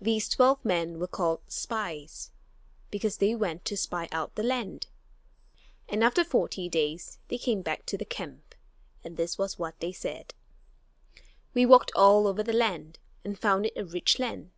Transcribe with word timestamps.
These 0.00 0.28
twelve 0.28 0.64
men 0.64 0.98
were 0.98 1.06
called 1.06 1.42
"spies," 1.46 2.32
because 2.90 3.18
they 3.18 3.32
went 3.36 3.64
"to 3.66 3.76
spy 3.76 4.08
out 4.10 4.34
the 4.34 4.42
land"; 4.42 4.88
and 5.88 6.02
after 6.02 6.24
forty 6.24 6.68
days 6.68 7.20
they 7.28 7.38
came 7.38 7.62
back 7.62 7.86
to 7.86 7.96
the 7.96 8.04
camp, 8.04 8.56
and 9.04 9.16
this 9.16 9.38
was 9.38 9.56
what 9.56 9.78
they 9.78 9.92
said: 9.92 10.34
"We 11.54 11.64
walked 11.64 11.92
all 11.94 12.26
over 12.26 12.42
the 12.42 12.52
land 12.52 12.98
and 13.24 13.38
found 13.38 13.66
it 13.66 13.76
a 13.76 13.84
rich 13.84 14.18
land. 14.18 14.50